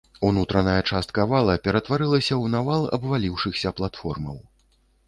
Унутраная 0.27 0.77
частка 0.91 1.25
вала 1.33 1.57
ператварылася 1.69 2.33
ў 2.43 2.53
навал 2.57 2.81
абваліўшыхся 2.99 3.77
платформаў. 3.83 4.35